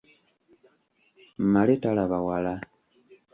[1.51, 2.53] Male talaba wala.